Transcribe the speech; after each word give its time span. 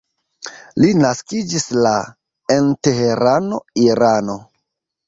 Li 0.83 0.89
naskiĝis 1.01 1.67
la 1.87 1.93
en 2.57 2.73
Teherano, 2.89 3.63
Irano. 3.89 4.43